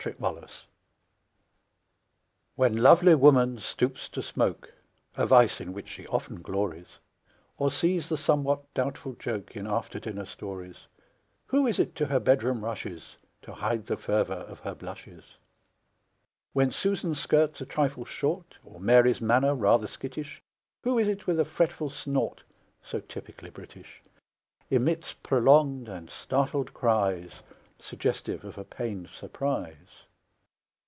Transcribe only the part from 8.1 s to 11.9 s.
somewhat doubtful joke In after dinner stories, Who is